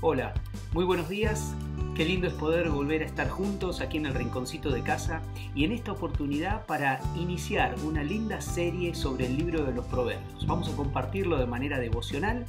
[0.00, 0.32] Hola,
[0.74, 1.56] muy buenos días.
[1.96, 5.22] Qué lindo es poder volver a estar juntos aquí en el rinconcito de casa
[5.56, 10.46] y en esta oportunidad para iniciar una linda serie sobre el libro de los proverbios.
[10.46, 12.46] Vamos a compartirlo de manera devocional,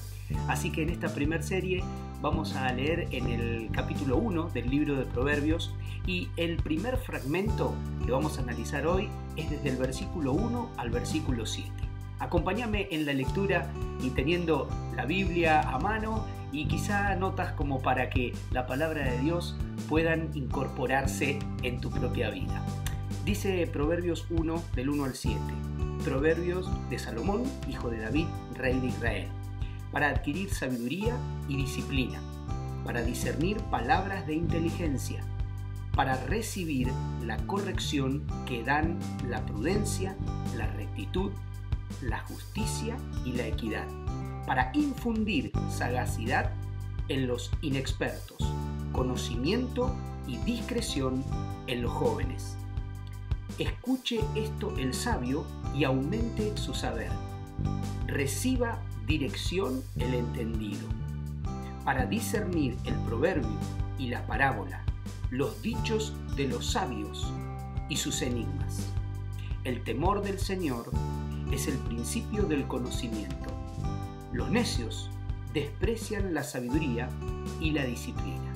[0.48, 1.84] así que en esta primera serie
[2.22, 5.74] vamos a leer en el capítulo 1 del libro de proverbios
[6.06, 7.74] y el primer fragmento
[8.06, 11.72] que vamos a analizar hoy es desde el versículo 1 al versículo 7.
[12.20, 13.72] Acompáñame en la lectura
[14.04, 19.20] y teniendo la Biblia a mano y quizá notas como para que la palabra de
[19.20, 19.56] Dios
[19.88, 22.64] puedan incorporarse en tu propia vida.
[23.26, 25.40] Dice Proverbios 1 del 1 al 7.
[26.04, 29.28] Proverbios de Salomón, hijo de David, rey de Israel,
[29.92, 31.16] para adquirir sabiduría
[31.48, 32.20] y disciplina,
[32.86, 35.24] para discernir palabras de inteligencia,
[35.96, 36.88] para recibir
[37.26, 40.16] la corrección que dan la prudencia,
[40.56, 41.32] la rectitud,
[42.02, 43.88] la justicia y la equidad,
[44.46, 46.52] para infundir sagacidad
[47.08, 48.38] en los inexpertos,
[48.92, 49.96] conocimiento
[50.28, 51.24] y discreción
[51.68, 52.56] en los jóvenes.
[53.58, 57.12] Escuche esto el sabio y aumente su saber.
[58.08, 60.88] Reciba dirección el entendido,
[61.84, 63.58] para discernir el proverbio
[63.98, 64.84] y la parábola,
[65.30, 67.34] los dichos de los sabios
[67.90, 68.88] y sus enigmas.
[69.64, 70.92] El temor del Señor
[71.52, 73.50] es el principio del conocimiento.
[74.32, 75.10] Los necios
[75.54, 77.10] desprecian la sabiduría
[77.60, 78.54] y la disciplina.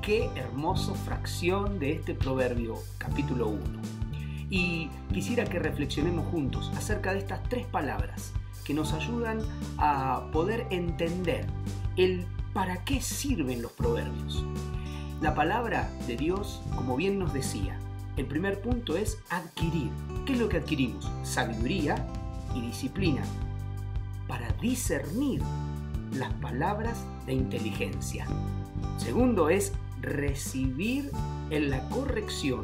[0.00, 3.60] Qué hermosa fracción de este proverbio capítulo 1.
[4.50, 8.32] Y quisiera que reflexionemos juntos acerca de estas tres palabras
[8.64, 9.40] que nos ayudan
[9.76, 11.46] a poder entender
[11.96, 14.44] el para qué sirven los proverbios.
[15.20, 17.78] La palabra de Dios, como bien nos decía,
[18.18, 19.90] el primer punto es adquirir.
[20.26, 21.10] ¿Qué es lo que adquirimos?
[21.22, 22.06] Sabiduría
[22.54, 23.22] y disciplina
[24.26, 25.40] para discernir
[26.12, 28.26] las palabras de inteligencia.
[28.96, 31.10] Segundo es recibir
[31.50, 32.62] en la corrección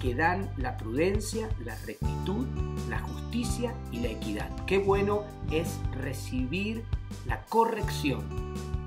[0.00, 2.46] que dan la prudencia, la rectitud,
[2.88, 4.50] la justicia y la equidad.
[4.66, 6.84] Qué bueno es recibir
[7.26, 8.22] la corrección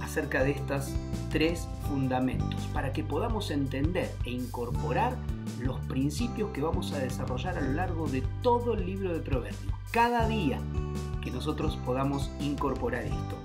[0.01, 0.93] acerca de estos
[1.29, 5.17] tres fundamentos para que podamos entender e incorporar
[5.59, 9.73] los principios que vamos a desarrollar a lo largo de todo el libro de Proverbios.
[9.91, 10.59] Cada día
[11.21, 13.37] que nosotros podamos incorporar esto.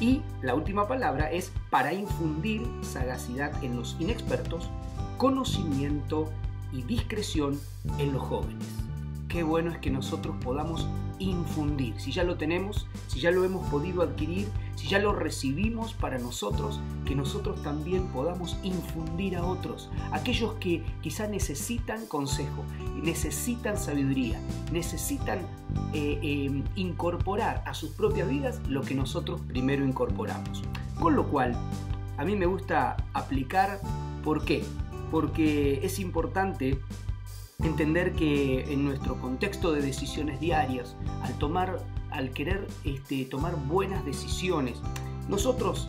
[0.00, 4.68] Y la última palabra es para infundir sagacidad en los inexpertos,
[5.16, 6.30] conocimiento
[6.82, 7.58] discreción
[7.98, 8.64] en los jóvenes.
[9.28, 10.86] Qué bueno es que nosotros podamos
[11.18, 11.98] infundir.
[12.00, 16.18] Si ya lo tenemos, si ya lo hemos podido adquirir, si ya lo recibimos para
[16.18, 22.64] nosotros, que nosotros también podamos infundir a otros, aquellos que quizá necesitan consejo,
[23.02, 24.40] necesitan sabiduría,
[24.72, 25.40] necesitan
[25.92, 30.62] eh, eh, incorporar a sus propias vidas lo que nosotros primero incorporamos.
[31.00, 31.56] Con lo cual,
[32.16, 33.80] a mí me gusta aplicar,
[34.22, 34.64] ¿por qué?
[35.10, 36.78] Porque es importante
[37.62, 41.78] entender que en nuestro contexto de decisiones diarias, al tomar,
[42.10, 44.80] al querer este, tomar buenas decisiones,
[45.28, 45.88] nosotros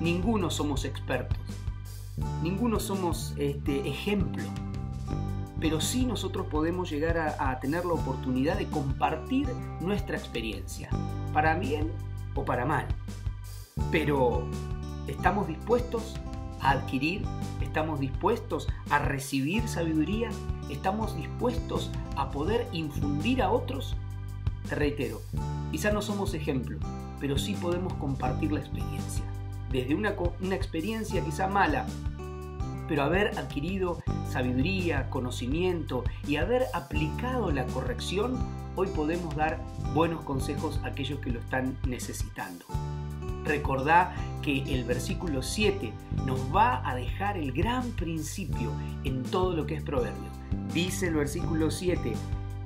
[0.00, 1.38] ninguno somos expertos,
[2.42, 4.42] ninguno somos este, ejemplo,
[5.60, 9.48] pero sí nosotros podemos llegar a, a tener la oportunidad de compartir
[9.80, 10.90] nuestra experiencia,
[11.32, 11.90] para bien
[12.34, 12.86] o para mal.
[13.90, 14.44] Pero
[15.06, 16.14] ¿estamos dispuestos
[16.60, 17.24] a adquirir?
[17.60, 20.30] ¿Estamos dispuestos a recibir sabiduría?
[20.70, 23.96] ¿Estamos dispuestos a poder infundir a otros?
[24.68, 25.22] Te reitero,
[25.70, 26.78] quizá no somos ejemplo,
[27.20, 29.24] pero sí podemos compartir la experiencia.
[29.70, 31.86] Desde una, una experiencia quizá mala,
[32.88, 38.38] pero haber adquirido sabiduría, conocimiento y haber aplicado la corrección,
[38.76, 39.60] hoy podemos dar
[39.94, 42.64] buenos consejos a aquellos que lo están necesitando.
[43.48, 45.90] Recordá que el versículo 7
[46.26, 48.70] nos va a dejar el gran principio
[49.04, 50.32] en todo lo que es Proverbios.
[50.74, 52.12] Dice el versículo 7,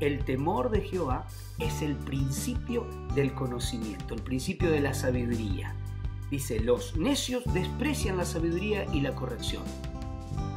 [0.01, 1.29] el temor de Jehová
[1.61, 2.85] es el principio
[3.15, 5.73] del conocimiento, el principio de la sabiduría.
[6.33, 9.63] Dice, los necios desprecian la sabiduría y la corrección.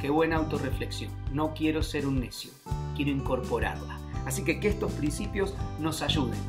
[0.00, 1.12] Qué buena autorreflexión.
[1.32, 2.50] No quiero ser un necio,
[2.96, 4.00] quiero incorporarla.
[4.26, 6.40] Así que que estos principios nos ayuden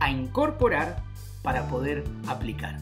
[0.00, 1.02] a incorporar
[1.42, 2.78] para poder aplicar.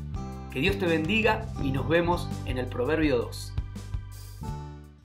[0.57, 3.56] Que Dios te bendiga y nos vemos en el Proverbio 2.